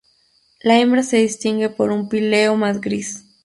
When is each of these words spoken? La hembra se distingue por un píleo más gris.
La 0.63 0.79
hembra 0.79 1.03
se 1.03 1.17
distingue 1.17 1.69
por 1.69 1.91
un 1.91 2.09
píleo 2.09 2.55
más 2.55 2.81
gris. 2.81 3.23